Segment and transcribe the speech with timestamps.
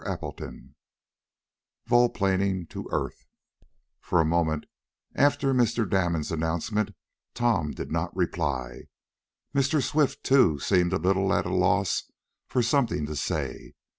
[0.03, 0.63] CHAPTER V
[1.85, 3.27] VOL PLANING TO EARTH
[3.99, 4.65] For a moment
[5.13, 5.87] after Mr.
[5.87, 6.95] Damon's announcement
[7.35, 8.85] Tom did not reply.
[9.53, 9.79] Mr.
[9.79, 12.09] Swift, too, seemed a little at a loss
[12.47, 13.75] for something to say.